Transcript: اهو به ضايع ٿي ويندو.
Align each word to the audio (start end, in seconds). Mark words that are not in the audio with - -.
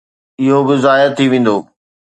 اهو 0.41 0.59
به 0.67 0.75
ضايع 0.83 1.09
ٿي 1.17 1.25
ويندو. 1.31 1.57